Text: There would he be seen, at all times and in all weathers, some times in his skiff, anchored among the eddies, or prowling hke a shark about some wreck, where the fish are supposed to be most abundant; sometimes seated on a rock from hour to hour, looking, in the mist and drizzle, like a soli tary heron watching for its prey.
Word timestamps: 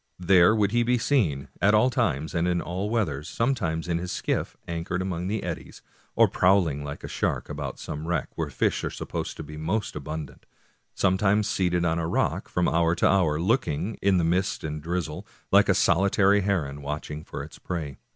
There 0.17 0.55
would 0.55 0.71
he 0.71 0.81
be 0.81 0.97
seen, 0.97 1.47
at 1.61 1.75
all 1.75 1.91
times 1.91 2.33
and 2.33 2.47
in 2.47 2.59
all 2.59 2.89
weathers, 2.89 3.29
some 3.29 3.53
times 3.53 3.87
in 3.87 3.99
his 3.99 4.11
skiff, 4.11 4.57
anchored 4.67 4.99
among 4.99 5.27
the 5.27 5.43
eddies, 5.43 5.83
or 6.15 6.27
prowling 6.27 6.81
hke 6.81 7.03
a 7.03 7.07
shark 7.07 7.49
about 7.49 7.77
some 7.77 8.07
wreck, 8.07 8.29
where 8.33 8.47
the 8.47 8.55
fish 8.55 8.83
are 8.83 8.89
supposed 8.89 9.37
to 9.37 9.43
be 9.43 9.57
most 9.57 9.95
abundant; 9.95 10.47
sometimes 10.95 11.47
seated 11.47 11.85
on 11.85 11.99
a 11.99 12.07
rock 12.07 12.47
from 12.49 12.67
hour 12.67 12.95
to 12.95 13.07
hour, 13.07 13.39
looking, 13.39 13.93
in 14.01 14.17
the 14.17 14.23
mist 14.23 14.63
and 14.63 14.81
drizzle, 14.81 15.27
like 15.51 15.69
a 15.69 15.75
soli 15.75 16.09
tary 16.09 16.41
heron 16.41 16.81
watching 16.81 17.23
for 17.23 17.43
its 17.43 17.59
prey. 17.59 17.99